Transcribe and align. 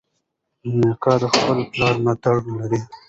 میکا 0.77 1.13
د 1.21 1.23
خپل 1.33 1.57
پلار 1.71 1.95
ملاتړ 2.03 2.35
لري. 2.59 2.79